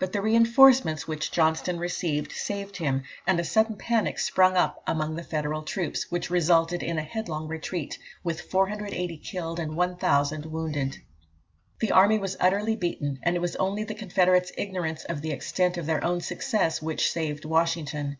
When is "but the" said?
0.00-0.22